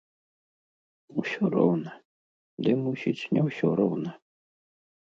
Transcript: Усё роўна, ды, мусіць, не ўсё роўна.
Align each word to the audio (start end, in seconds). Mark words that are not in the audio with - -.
Усё 1.23 1.43
роўна, 1.57 1.93
ды, 2.63 2.71
мусіць, 2.83 3.17
не 3.37 3.41
ўсё 3.49 3.67
роўна. 3.85 4.11